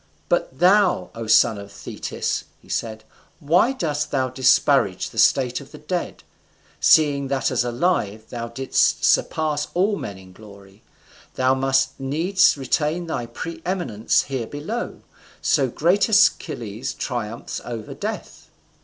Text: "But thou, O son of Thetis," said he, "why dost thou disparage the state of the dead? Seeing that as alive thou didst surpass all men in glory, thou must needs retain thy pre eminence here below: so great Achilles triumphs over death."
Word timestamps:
"But 0.29 0.57
thou, 0.57 1.11
O 1.13 1.27
son 1.27 1.59
of 1.59 1.71
Thetis," 1.71 2.45
said 2.67 3.03
he, 3.03 3.07
"why 3.45 3.71
dost 3.71 4.09
thou 4.09 4.29
disparage 4.29 5.11
the 5.11 5.19
state 5.19 5.61
of 5.61 5.71
the 5.71 5.77
dead? 5.77 6.23
Seeing 6.79 7.27
that 7.27 7.51
as 7.51 7.63
alive 7.63 8.25
thou 8.31 8.47
didst 8.47 9.05
surpass 9.05 9.67
all 9.75 9.97
men 9.97 10.17
in 10.17 10.33
glory, 10.33 10.81
thou 11.35 11.53
must 11.53 11.99
needs 11.99 12.57
retain 12.57 13.05
thy 13.05 13.27
pre 13.27 13.61
eminence 13.63 14.23
here 14.23 14.47
below: 14.47 15.03
so 15.39 15.69
great 15.69 16.09
Achilles 16.09 16.95
triumphs 16.95 17.61
over 17.63 17.93
death." 17.93 18.49